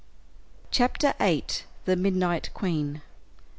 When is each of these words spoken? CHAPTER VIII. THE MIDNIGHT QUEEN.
CHAPTER 0.71 1.13
VIII. 1.19 1.45
THE 1.85 1.95
MIDNIGHT 1.95 2.49
QUEEN. 2.55 3.03